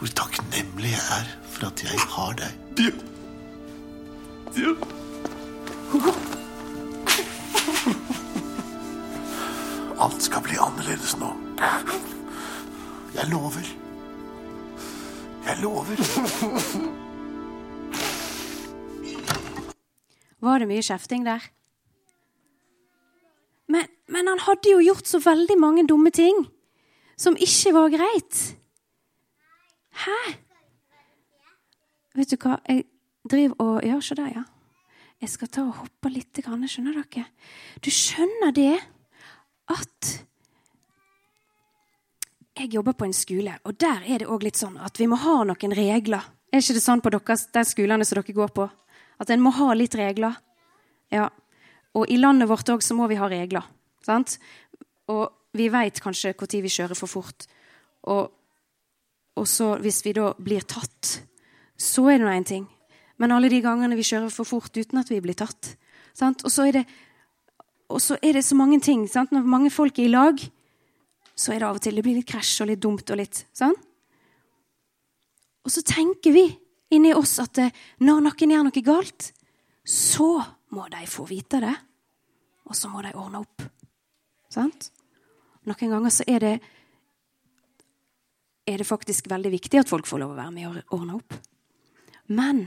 hvor 0.00 0.10
takknemlig 0.18 0.90
jeg 0.90 1.04
er 1.14 1.28
for 1.52 1.68
at 1.68 1.82
jeg 1.84 1.98
har 2.10 2.32
deg. 2.40 2.52
Ja. 2.80 2.90
Ja. 4.56 4.72
Alt 10.02 10.24
skal 10.24 10.42
bli 10.42 10.56
annerledes 10.58 11.14
nå. 11.20 11.30
Jeg 13.14 13.28
lover. 13.30 13.68
Jeg 15.46 15.56
lover. 15.62 15.96
Var 20.42 20.58
det 20.58 20.66
mye 20.72 20.82
kjefting 20.82 21.22
der? 21.28 21.44
Men, 23.70 23.86
men, 24.10 24.26
han 24.26 24.42
hadde 24.48 24.72
jo 24.72 24.82
gjort 24.82 25.06
så 25.06 25.22
veldig 25.22 25.56
mange 25.60 25.86
dumme 25.86 26.10
ting 26.10 26.42
som 27.22 27.36
ikke 27.38 27.72
var 27.76 27.92
greit. 27.92 28.40
Hæ? 30.02 30.18
Vet 32.18 32.32
du 32.32 32.36
hva, 32.42 32.58
jeg 32.68 32.84
driver 33.28 33.62
og 33.62 33.86
Ja, 33.86 34.00
se 34.00 34.16
der, 34.18 34.32
ja. 34.34 34.44
Jeg 35.22 35.30
skal 35.30 35.48
ta 35.48 35.62
og 35.62 35.76
hoppe 35.84 36.10
litt, 36.10 36.34
skjønner 36.34 36.96
dere? 36.98 37.28
Du 37.80 37.90
skjønner 37.90 38.52
det 38.52 38.74
at 39.70 40.12
Jeg 42.58 42.68
jobber 42.74 42.92
på 42.92 43.06
en 43.06 43.14
skole, 43.16 43.54
og 43.64 43.78
der 43.80 44.02
er 44.04 44.18
det 44.18 44.28
òg 44.28 44.42
litt 44.44 44.58
sånn 44.60 44.76
at 44.76 44.98
vi 45.00 45.06
må 45.08 45.16
ha 45.16 45.38
noen 45.42 45.72
regler. 45.72 46.20
Er 46.52 46.60
ikke 46.60 46.74
det 46.76 46.82
sånn 46.84 47.00
på 47.00 47.10
deres, 47.10 47.46
de 47.48 47.62
skolene 47.64 48.04
som 48.04 48.18
dere 48.18 48.34
går 48.36 48.50
på? 48.52 48.66
At 49.18 49.30
en 49.30 49.40
må 49.40 49.50
ha 49.56 49.72
litt 49.72 49.94
regler? 49.96 50.36
Ja. 51.10 51.30
Og 51.96 52.10
i 52.12 52.18
landet 52.20 52.50
vårt 52.50 52.68
òg 52.68 52.84
så 52.84 52.94
må 52.94 53.08
vi 53.08 53.16
ha 53.16 53.28
regler. 53.30 53.64
Sant? 54.04 54.36
Og 55.08 55.32
vi 55.52 55.68
veit 55.72 56.00
kanskje 56.00 56.34
når 56.34 56.62
vi 56.64 56.72
kjører 56.72 56.98
for 56.98 57.10
fort. 57.10 57.46
Og, 58.08 58.30
og 59.36 59.48
så 59.48 59.76
hvis 59.82 60.02
vi 60.04 60.14
da 60.16 60.32
blir 60.38 60.64
tatt, 60.64 61.22
så 61.76 62.08
er 62.08 62.18
det 62.18 62.26
nå 62.26 62.32
én 62.32 62.48
ting. 62.48 62.66
Men 63.18 63.32
alle 63.32 63.50
de 63.52 63.60
gangene 63.62 63.96
vi 63.98 64.06
kjører 64.06 64.32
for 64.32 64.48
fort 64.48 64.76
uten 64.76 64.98
at 64.98 65.10
vi 65.10 65.20
blir 65.20 65.36
tatt? 65.38 65.76
Og, 66.20 66.50
så 66.50 66.66
det, 66.72 66.84
og 67.88 68.00
så 68.02 68.16
er 68.22 68.38
det 68.38 68.44
så 68.44 68.56
mange 68.58 68.80
ting. 68.80 69.06
Sant? 69.08 69.32
Når 69.32 69.46
mange 69.46 69.70
folk 69.70 69.98
er 69.98 70.08
i 70.08 70.12
lag, 70.12 70.40
så 71.34 71.52
er 71.52 71.62
det 71.62 71.68
av 71.68 71.78
og 71.78 71.84
til 71.84 71.96
det 71.96 72.04
blir 72.04 72.18
litt 72.18 72.28
krasj 72.28 72.62
og 72.64 72.72
litt 72.72 72.82
dumt 72.82 73.10
og 73.10 73.20
litt 73.20 73.44
sant? 73.56 73.78
Og 75.62 75.70
så 75.70 75.84
tenker 75.86 76.34
vi 76.34 76.48
inni 76.92 77.12
oss 77.14 77.36
at 77.38 77.60
eh, 77.62 77.70
når 78.02 78.24
noen 78.26 78.52
gjør 78.52 78.64
noe 78.66 78.82
galt, 78.84 79.28
så 79.86 80.34
må 80.74 80.88
de 80.90 81.04
få 81.10 81.24
vite 81.28 81.60
det, 81.62 81.74
og 82.66 82.74
så 82.76 82.90
må 82.90 83.02
de 83.04 83.14
ordne 83.14 83.42
opp. 83.42 83.62
Sant? 84.52 84.90
Noen 85.68 85.94
ganger 85.94 86.10
så 86.14 86.26
er 86.26 86.42
det, 86.42 86.52
er 88.66 88.78
det 88.78 88.86
faktisk 88.88 89.30
veldig 89.30 89.52
viktig 89.54 89.82
at 89.82 89.90
folk 89.90 90.08
får 90.08 90.22
lov 90.22 90.34
å 90.34 90.38
være 90.38 90.54
med 90.54 90.68
og 90.70 90.96
ordne 90.98 91.18
opp. 91.18 91.36
Men 92.32 92.66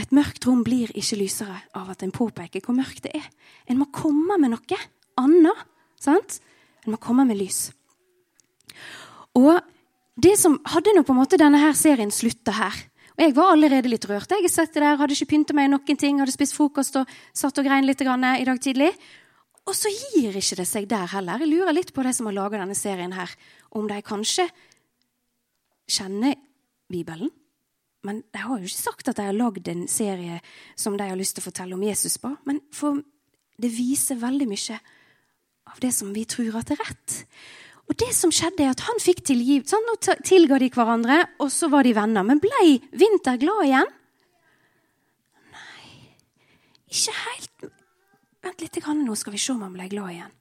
et 0.00 0.10
mørkt 0.14 0.44
rom 0.48 0.64
blir 0.66 0.90
ikke 0.96 1.20
lysere 1.20 1.60
av 1.78 1.92
at 1.92 2.02
en 2.02 2.14
påpeker 2.14 2.64
hvor 2.64 2.76
mørkt 2.76 3.06
det 3.06 3.14
er. 3.16 3.28
En 3.70 3.78
må 3.80 3.88
komme 3.94 4.38
med 4.40 4.52
noe 4.56 4.80
annet. 5.20 5.68
sant? 6.00 6.40
En 6.84 6.92
må 6.92 7.00
komme 7.00 7.24
med 7.28 7.38
lys. 7.38 7.68
Og 9.38 9.60
det 10.20 10.34
som 10.38 10.58
hadde 10.70 10.92
nå 10.94 11.02
på 11.06 11.14
en 11.14 11.22
måte 11.22 11.38
denne 11.40 11.60
her 11.62 11.74
serien 11.78 12.12
slutta 12.12 12.54
her. 12.54 12.84
Og 13.14 13.22
Jeg 13.22 13.34
var 13.36 13.52
allerede 13.52 13.88
litt 13.90 14.06
rørt. 14.10 14.30
Jeg 14.30 14.50
satt 14.50 14.74
der, 14.74 14.96
hadde 14.98 15.14
ikke 15.14 15.30
pynta 15.30 15.54
meg 15.54 15.70
noen 15.70 15.98
ting, 15.98 16.18
hadde 16.18 16.34
spist 16.34 16.56
frokost 16.56 16.96
og 16.98 17.10
satt 17.32 17.58
og 17.58 17.66
grein 17.66 17.86
litt 17.86 18.02
i 18.02 18.04
dag 18.04 18.58
tidlig. 18.60 18.90
Og 19.64 19.76
så 19.76 19.88
gir 19.88 20.36
ikke 20.36 20.58
det 20.60 20.66
seg 20.68 20.88
der 20.90 21.08
heller. 21.14 21.40
Jeg 21.40 21.54
lurer 21.54 21.76
litt 21.76 21.94
på 21.96 22.04
de 22.04 22.12
som 22.12 22.28
har 22.28 22.36
laga 22.36 22.60
denne 22.60 22.76
serien 22.76 23.14
her, 23.16 23.30
om 23.72 23.88
de 23.88 24.00
kanskje 24.04 24.46
kjenner 25.88 26.36
Bibelen. 26.92 27.32
Men 28.04 28.20
de 28.34 28.42
har 28.44 28.60
jo 28.60 28.68
ikke 28.68 28.82
sagt 28.82 29.08
at 29.08 29.16
de 29.16 29.28
har 29.30 29.36
lagd 29.36 29.68
en 29.72 29.86
serie 29.88 30.40
som 30.76 30.98
de 31.00 31.08
har 31.08 31.16
lyst 31.16 31.38
til 31.38 31.44
å 31.44 31.48
fortelle 31.48 31.76
om 31.76 31.84
Jesus 31.86 32.18
på. 32.20 32.34
Men 32.44 32.60
det 33.56 33.72
viser 33.72 34.20
veldig 34.20 34.48
mye 34.50 34.80
av 35.72 35.80
det 35.80 35.92
som 35.96 36.12
vi 36.12 36.26
tror 36.28 36.60
at 36.60 36.74
er 36.74 36.82
rett. 36.84 37.22
Og 37.88 37.96
det 38.00 38.10
som 38.16 38.32
skjedde, 38.32 38.64
er 38.64 38.72
at 38.72 38.84
han 38.84 39.00
fikk 39.00 39.24
tilgivet. 39.28 39.68
Sånn, 39.68 39.84
nå 39.88 39.96
tilga 40.24 40.60
de 40.60 40.70
hverandre, 40.72 41.18
og 41.40 41.50
så 41.52 41.68
var 41.72 41.84
de 41.84 41.92
venner. 41.96 42.24
Men 42.24 42.40
ble 42.40 42.76
Vinter 42.96 43.40
glad 43.40 43.64
igjen? 43.68 43.90
Nei, 45.52 45.88
ikke 46.92 47.16
helt. 47.24 47.72
Vent 48.44 48.60
litt, 48.60 48.80
nå 48.86 49.14
skal 49.16 49.32
vi 49.32 49.40
se 49.40 49.52
om 49.54 49.62
han 49.64 49.72
ble 49.72 49.88
glad 49.88 50.10
igjen. 50.12 50.34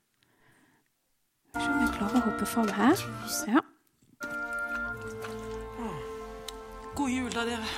Se 1.55 1.67
om 1.69 1.79
jeg 1.83 1.93
klarer 1.95 2.19
å 2.19 2.25
hoppe 2.27 2.45
fram 2.50 2.72
her. 2.75 3.05
Ja. 3.48 3.62
God 6.93 7.10
jul, 7.10 7.31
da, 7.33 7.45
dere. 7.48 7.69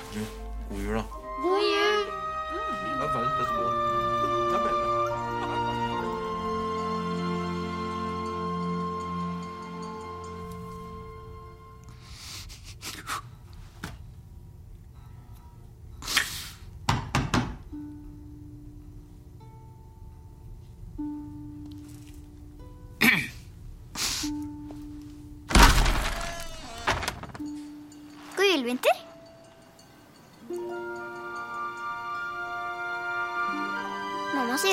God 0.69 0.81
jul, 0.81 0.97
da. 0.97 1.03
God 1.43 1.61
jul. 1.61 2.05
Ja 2.95 4.74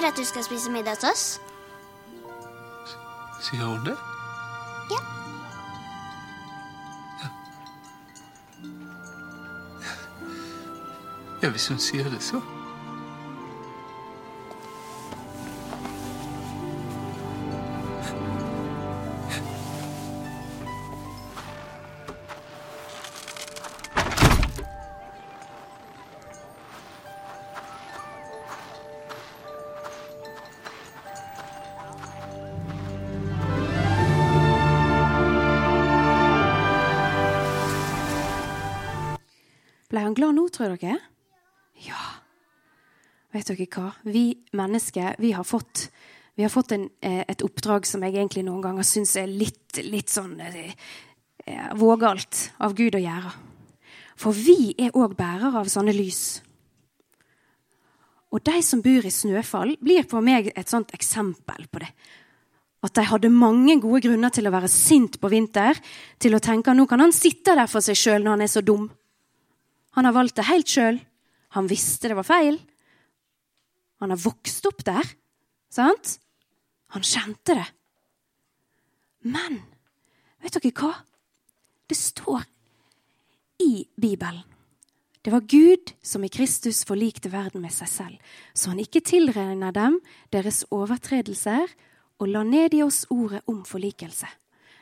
sier 0.02 0.11
at 0.11 0.16
du 0.18 0.25
skal 0.25 0.44
spise 0.44 0.71
middag 0.71 0.90
hos 0.90 1.04
oss. 1.04 1.40
Sier 3.40 3.64
hun 3.64 3.85
det? 3.87 3.97
Ja. 4.90 4.99
Ja, 11.42 11.50
hvis 11.50 11.68
hun 11.68 11.78
sier 11.78 12.11
det, 12.11 12.23
så. 12.23 12.40
Tror 40.62 40.78
dere? 40.78 40.99
Ja. 41.83 42.00
Vet 43.33 43.49
dere 43.50 43.66
hva? 43.66 43.92
Vi 44.07 44.26
mennesker 44.54 45.16
vi 45.19 45.33
har 45.35 45.45
fått, 45.45 45.88
vi 46.37 46.45
har 46.45 46.52
fått 46.52 46.73
en, 46.73 46.88
eh, 47.00 47.25
et 47.28 47.42
oppdrag 47.42 47.87
som 47.87 48.02
jeg 48.02 48.14
egentlig 48.14 48.45
noen 48.45 48.62
ganger 48.62 48.83
syns 48.83 49.16
er 49.16 49.26
litt, 49.26 49.81
litt 49.83 50.09
sånn 50.09 50.40
eh, 50.40 50.75
eh, 51.47 51.75
vågalt 51.75 52.52
av 52.61 52.75
Gud 52.75 52.95
å 52.95 53.02
gjøre. 53.02 53.33
For 54.16 54.33
vi 54.33 54.75
er 54.78 54.92
òg 54.95 55.16
bærere 55.16 55.59
av 55.59 55.66
sånne 55.66 55.95
lys. 55.97 56.42
Og 58.33 58.42
de 58.45 58.62
som 58.62 58.81
bor 58.81 59.04
i 59.04 59.11
Snøfall, 59.11 59.76
blir 59.81 60.07
for 60.09 60.21
meg 60.21 60.52
et 60.54 60.69
sånt 60.69 60.92
eksempel 60.95 61.66
på 61.69 61.81
det. 61.81 61.90
At 62.83 62.95
de 62.95 63.02
hadde 63.02 63.31
mange 63.31 63.81
gode 63.81 64.02
grunner 64.02 64.31
til 64.31 64.47
å 64.47 64.54
være 64.54 64.69
sint 64.69 65.21
på 65.21 65.28
vinter, 65.28 65.78
til 66.19 66.35
å 66.35 66.40
tenke 66.40 66.71
at 66.71 66.76
nå 66.76 66.87
kan 66.87 67.00
han 67.00 67.12
sitte 67.12 67.54
der 67.54 67.66
for 67.66 67.81
seg 67.81 67.97
sjøl 67.97 68.23
når 68.23 68.31
han 68.31 68.42
er 68.42 68.52
så 68.52 68.62
dum. 68.62 68.90
Han 69.96 70.08
har 70.08 70.16
valgt 70.16 70.38
det 70.40 70.49
helt 70.49 70.68
sjøl. 70.68 71.00
Han 71.56 71.68
visste 71.68 72.08
det 72.08 72.16
var 72.16 72.28
feil. 72.28 72.58
Han 74.00 74.12
har 74.14 74.20
vokst 74.20 74.66
opp 74.68 74.80
der. 74.88 75.04
Sant? 75.72 76.16
Han 76.96 77.04
kjente 77.04 77.56
det. 77.56 77.68
Men 79.28 79.61
vet 80.42 80.56
dere 80.56 80.72
hva? 80.80 80.94
Det 81.87 81.99
står 81.99 82.46
i 83.62 83.84
Bibelen. 84.00 84.42
Det 85.22 85.30
var 85.30 85.44
Gud 85.46 85.92
som 86.02 86.25
i 86.26 86.32
Kristus 86.32 86.80
forlikte 86.88 87.30
verden 87.30 87.62
med 87.62 87.70
seg 87.70 87.87
selv, 87.87 88.32
så 88.58 88.72
han 88.72 88.80
ikke 88.82 89.04
tilregner 89.06 89.70
dem 89.70 90.00
deres 90.34 90.64
overtredelser 90.75 91.70
og 92.18 92.32
la 92.32 92.42
ned 92.42 92.75
i 92.75 92.82
oss 92.82 93.04
ordet 93.12 93.44
om 93.46 93.61
forlikelse. 93.66 94.26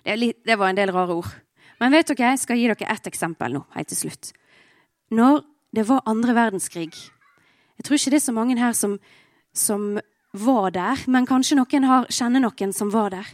Det, 0.00 0.16
litt, 0.16 0.40
det 0.48 0.56
var 0.56 0.72
en 0.72 0.80
del 0.80 0.94
rare 0.96 1.18
ord. 1.20 1.34
Men 1.76 1.92
vet 1.92 2.08
dere, 2.08 2.32
jeg 2.32 2.40
skal 2.46 2.56
gi 2.56 2.70
dere 2.70 2.88
ett 2.94 3.10
eksempel 3.10 3.58
nå, 3.58 3.66
helt 3.76 3.92
til 3.92 4.06
slutt 4.06 4.32
når 5.10 5.42
det 5.74 5.86
var 5.88 6.06
andre 6.08 6.34
verdenskrig. 6.34 6.90
Jeg 7.78 7.86
tror 7.86 7.96
ikke 7.96 8.12
det 8.12 8.20
er 8.20 8.26
så 8.28 8.34
mange 8.36 8.58
her 8.58 8.74
som, 8.76 8.98
som 9.54 9.98
var 10.36 10.70
der, 10.74 11.04
men 11.10 11.28
kanskje 11.28 11.58
noen 11.58 11.86
har, 11.88 12.08
kjenner 12.12 12.42
noen 12.44 12.74
som 12.76 12.90
var 12.92 13.14
der. 13.14 13.30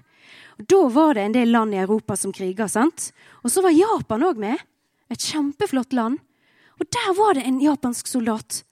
Da 0.56 0.86
var 0.88 1.16
det 1.16 1.24
en 1.26 1.34
del 1.34 1.50
land 1.52 1.74
i 1.74 1.80
Europa 1.82 2.16
som 2.16 2.32
kriga. 2.32 2.68
Og 2.68 3.50
så 3.52 3.64
var 3.64 3.76
Japan 3.76 4.24
òg 4.24 4.38
med. 4.40 4.62
Et 5.12 5.20
kjempeflott 5.20 5.92
land. 5.92 6.20
Og 6.80 6.88
der 6.92 7.10
var 7.16 7.36
det 7.36 7.44
en 7.46 7.60
japansk 7.60 8.08
soldat 8.08 8.62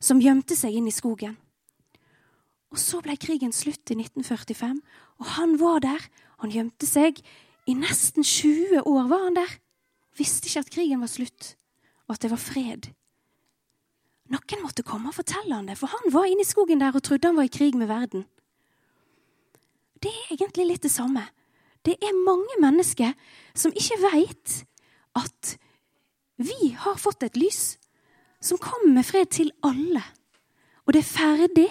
som 0.00 0.22
gjemte 0.22 0.56
seg 0.58 0.74
inn 0.78 0.88
i 0.90 0.94
skogen. 0.94 1.36
Og 2.70 2.78
så 2.78 3.00
ble 3.02 3.16
krigen 3.16 3.54
slutt 3.54 3.90
i 3.90 3.96
1945, 3.96 4.80
og 5.18 5.30
han 5.38 5.56
var 5.58 5.80
der. 5.82 6.02
Han 6.44 6.52
gjemte 6.54 6.86
seg. 6.86 7.18
I 7.66 7.74
nesten 7.74 8.26
20 8.26 8.84
år 8.84 9.08
var 9.10 9.24
han 9.26 9.38
der. 9.38 9.54
Visste 10.18 10.50
ikke 10.50 10.62
at 10.66 10.74
krigen 10.74 11.02
var 11.02 11.10
slutt 11.10 11.54
og 12.08 12.16
at 12.16 12.24
det 12.24 12.32
var 12.32 12.40
fred. 12.40 12.88
Noen 14.32 14.62
måtte 14.64 14.84
komme 14.84 15.10
og 15.10 15.16
fortelle 15.16 15.54
han 15.54 15.68
det, 15.68 15.78
for 15.80 15.92
han 15.92 16.12
var 16.12 16.28
inne 16.28 16.44
i 16.44 16.48
skogen 16.48 16.80
der 16.82 16.96
og 16.96 17.04
trodde 17.04 17.30
han 17.30 17.38
var 17.38 17.48
i 17.48 17.52
krig 17.52 17.76
med 17.78 17.88
verden. 17.88 18.26
Det 19.98 20.12
er 20.12 20.34
egentlig 20.36 20.68
litt 20.68 20.84
det 20.84 20.92
samme. 20.92 21.24
Det 21.84 21.96
er 22.04 22.24
mange 22.26 22.58
mennesker 22.60 23.14
som 23.56 23.74
ikke 23.76 24.00
veit 24.02 24.62
at 25.18 25.56
vi 26.38 26.72
har 26.78 27.00
fått 27.00 27.24
et 27.26 27.38
lys 27.38 27.78
som 28.44 28.60
kommer 28.62 28.92
med 29.00 29.06
fred 29.06 29.30
til 29.34 29.50
alle. 29.66 30.02
Og 30.86 30.94
det 30.94 31.02
er 31.02 31.08
ferdig, 31.08 31.68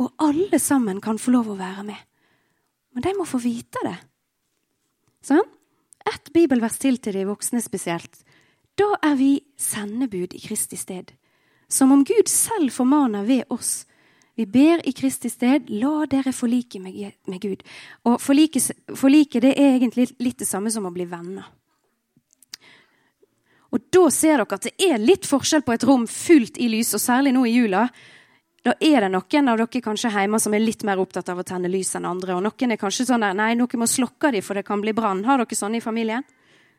og 0.00 0.12
alle 0.22 0.60
sammen 0.62 1.00
kan 1.04 1.18
få 1.18 1.32
lov 1.34 1.50
å 1.50 1.58
være 1.58 1.86
med. 1.88 1.98
Men 2.94 3.04
de 3.04 3.12
må 3.16 3.26
få 3.28 3.40
vite 3.42 3.80
det. 3.84 3.96
Sånn? 5.24 5.44
Ett 6.06 6.30
bibelvers 6.32 6.78
til 6.78 7.00
til 7.02 7.16
de 7.18 7.26
voksne 7.26 7.60
spesielt. 7.64 8.20
Da 8.76 8.92
er 9.02 9.14
vi 9.16 9.30
sendebud 9.56 10.34
i 10.34 10.40
Kristi 10.40 10.76
sted. 10.76 11.12
som 11.68 11.92
om 11.92 12.04
Gud 12.04 12.28
selv 12.28 12.70
formaner 12.70 13.24
ved 13.24 13.44
oss. 13.50 13.86
Vi 14.36 14.46
ber 14.46 14.88
i 14.88 14.92
Kristi 14.92 15.26
sted, 15.28 15.70
la 15.70 16.04
dere 16.06 16.32
forlike 16.32 16.78
med, 16.78 17.40
Gud. 17.40 17.64
Og 18.04 18.20
forlike, 18.22 18.60
forlike 18.94 19.40
det 19.40 19.54
er 19.58 19.74
egentlig 19.74 20.12
litt 20.22 20.38
det 20.38 20.46
samme 20.46 20.70
som 20.70 20.86
å 20.86 20.92
bli 20.94 21.08
venner. 21.10 21.48
Og 23.74 23.88
da 23.90 24.04
ser 24.14 24.38
dere 24.38 24.60
at 24.60 24.68
det 24.68 24.76
er 24.78 25.02
litt 25.02 25.26
forskjell 25.26 25.64
på 25.66 25.74
et 25.74 25.88
rom 25.88 26.06
fullt 26.06 26.60
i 26.62 26.68
lys, 26.70 26.94
og 26.94 27.02
særlig 27.02 27.34
nå 27.34 27.42
i 27.48 27.56
jula. 27.56 27.88
Da 28.62 28.76
er 28.78 29.02
det 29.02 29.10
noen 29.16 29.50
av 29.50 29.58
dere 29.58 29.82
kanskje 29.82 30.12
hjemme 30.14 30.38
som 30.38 30.54
er 30.54 30.62
litt 30.62 30.86
mer 30.86 31.02
opptatt 31.02 31.32
av 31.32 31.42
å 31.42 31.48
tenne 31.48 31.72
lys 31.72 31.96
enn 31.98 32.06
andre. 32.06 32.36
Og 32.36 32.46
noen 32.46 32.76
er 32.76 32.78
kanskje 32.78 33.08
sånn 33.08 33.26
der, 33.26 33.34
nei, 33.34 33.54
noen 33.58 33.82
må 33.82 33.90
slokke 33.90 34.30
dem, 34.36 34.46
for 34.46 34.54
det 34.54 34.68
kan 34.68 34.84
bli 34.84 34.94
brann. 34.94 35.24
Har 35.26 35.42
dere 35.42 35.58
sånn 35.58 35.80
i 35.80 35.82
familien? 35.82 36.22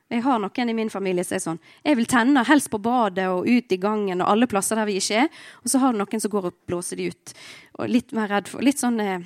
Jeg 0.08 0.24
har 0.24 0.40
noen 0.40 0.70
i 0.72 0.76
min 0.76 0.90
familie 0.92 1.26
som 1.28 1.36
er 1.36 1.44
sånn. 1.44 1.58
Jeg 1.84 1.98
vil 2.00 2.08
tenne 2.08 2.46
helst 2.48 2.70
på 2.72 2.80
badet 2.80 3.26
og 3.28 3.48
ut 3.48 3.74
i 3.76 3.80
gangen 3.82 4.24
og 4.24 4.30
alle 4.32 4.48
plasser 4.48 4.80
der 4.80 4.88
vi 4.88 4.96
ikke 5.02 5.26
er. 5.26 5.42
Og 5.64 5.72
så 5.72 5.82
har 5.84 5.92
du 5.92 6.00
noen 6.00 6.24
som 6.24 6.32
går 6.32 6.48
og 6.48 6.60
blåser 6.70 7.02
de 7.02 7.10
ut. 7.12 7.34
Og 7.80 7.92
litt 7.92 8.16
mer 8.16 8.32
redd 8.32 8.48
for 8.52 8.64
Litt 8.64 8.80
sånn 8.80 9.02
eh, 9.04 9.26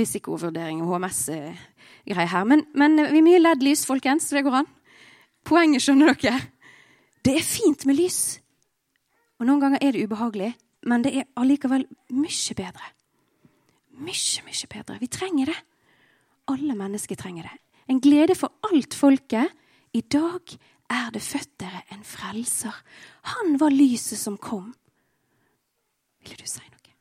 risikovurdering 0.00 0.80
og 0.80 0.94
HMS-greier 0.94 2.32
her. 2.32 2.48
Men, 2.48 2.64
men 2.72 2.96
vi 3.02 3.20
er 3.20 3.26
mye 3.28 3.42
LED-lys, 3.42 3.84
folkens, 3.88 4.30
så 4.30 4.38
det 4.38 4.46
går 4.48 4.62
an. 4.62 4.72
Poenget, 5.44 5.84
skjønner 5.84 6.16
dere? 6.16 6.40
Det 7.20 7.36
er 7.36 7.44
fint 7.44 7.84
med 7.88 8.00
lys. 8.00 8.40
Og 9.40 9.48
noen 9.48 9.60
ganger 9.60 9.84
er 9.84 9.92
det 9.92 10.08
ubehagelig, 10.08 10.54
men 10.88 11.04
det 11.04 11.12
er 11.16 11.28
allikevel 11.40 11.84
mye 12.16 12.56
bedre. 12.56 12.92
Mye, 14.00 14.44
mye 14.48 14.72
bedre. 14.72 15.00
Vi 15.00 15.12
trenger 15.12 15.52
det. 15.52 15.60
Alle 16.48 16.76
mennesker 16.76 17.20
trenger 17.20 17.48
det. 17.48 17.58
En 17.92 18.00
glede 18.00 18.36
for 18.38 18.52
alt 18.70 18.96
folket 18.96 19.52
i 19.92 20.02
dag 20.02 20.54
er 20.90 21.10
det 21.14 21.22
født 21.22 21.54
dere 21.62 21.84
en 21.94 22.02
frelser. 22.06 22.74
Han 23.36 23.56
var 23.60 23.74
lyset 23.74 24.18
som 24.18 24.38
kom. 24.38 24.72
Ville 26.22 26.36
du 26.38 26.46
si 26.46 26.62
noe? 26.62 26.94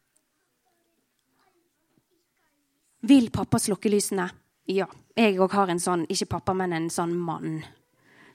Vil 3.10 3.29
pappa 3.34 3.60
slukke 3.62 3.91
lysene? 3.91 4.29
Ja. 4.69 4.88
Jeg 5.17 5.39
òg 5.41 5.53
har 5.58 5.72
en 5.72 5.81
sånn, 5.81 6.05
ikke 6.12 6.29
pappa, 6.38 6.53
men 6.55 6.74
en 6.75 6.89
sånn 6.93 7.15
mann 7.17 7.60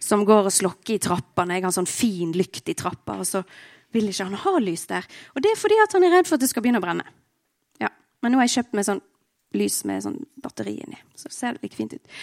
som 0.02 0.24
går 0.26 0.50
og 0.50 0.52
slukker 0.52 0.98
i 0.98 1.02
trappene. 1.02 1.56
Jeg 1.56 1.64
har 1.64 1.70
en 1.70 1.78
sånn 1.78 1.88
fin 1.88 2.34
lykt 2.36 2.68
i 2.68 2.76
trappa, 2.76 3.16
og 3.20 3.28
så 3.28 3.44
vil 3.94 4.10
ikke 4.10 4.26
han 4.28 4.42
ha 4.42 4.52
lys 4.60 4.84
der. 4.90 5.06
Og 5.32 5.44
det 5.44 5.54
er 5.54 5.60
fordi 5.60 5.78
at 5.80 5.94
han 5.96 6.04
er 6.04 6.16
redd 6.18 6.28
for 6.28 6.36
at 6.36 6.44
det 6.44 6.50
skal 6.50 6.64
begynne 6.64 6.82
å 6.82 6.84
brenne. 6.84 7.06
Ja, 7.80 7.88
Men 8.20 8.34
nå 8.34 8.40
har 8.40 8.48
jeg 8.48 8.58
kjøpt 8.58 8.76
meg 8.76 8.88
sånn 8.88 9.02
lys 9.58 9.82
med 9.88 10.04
sånn 10.04 10.18
batteri 10.42 10.76
inni. 10.82 10.98
Så 11.18 11.30
ser 11.32 11.58
like 11.62 11.76
fint 11.76 11.94
ut. 11.96 12.14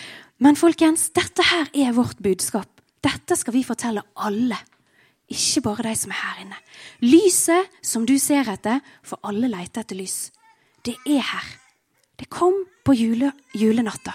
Men 0.42 0.60
folkens, 0.60 1.10
dette 1.16 1.46
her 1.52 1.72
er 1.74 1.96
vårt 1.98 2.22
budskap. 2.24 2.70
Dette 3.02 3.38
skal 3.38 3.56
vi 3.56 3.64
fortelle 3.66 4.04
alle. 4.22 4.60
Ikke 5.32 5.64
bare 5.66 5.88
de 5.88 5.96
som 5.98 6.12
er 6.12 6.22
her 6.22 6.42
inne. 6.44 6.60
Lyset 7.06 7.80
som 7.86 8.06
du 8.06 8.18
ser 8.20 8.50
etter, 8.52 8.82
for 9.04 9.22
alle 9.28 9.50
leter 9.52 9.86
etter 9.86 9.98
lys. 9.98 10.32
Det 10.84 10.98
er 11.08 11.24
her. 11.24 11.54
Det 12.20 12.30
kom 12.30 12.58
på 12.86 12.94
jule, 12.98 13.32
julenatta. 13.58 14.14